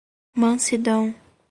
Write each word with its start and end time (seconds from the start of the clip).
Mansidão 0.33 1.13